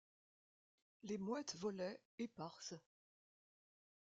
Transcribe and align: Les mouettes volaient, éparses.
Les 1.03 1.19
mouettes 1.19 1.55
volaient, 1.59 2.01
éparses. 2.17 2.73